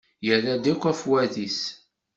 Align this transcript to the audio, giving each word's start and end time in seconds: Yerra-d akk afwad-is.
Yerra-d 0.25 0.65
akk 0.73 0.83
afwad-is. 0.91 1.59